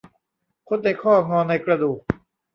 [0.67, 1.99] คดในข้องอในกระดูก